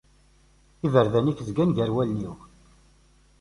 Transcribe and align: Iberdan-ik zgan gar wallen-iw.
Iberdan-ik 0.85 1.39
zgan 1.47 1.71
gar 1.77 1.91
wallen-iw. 1.95 2.35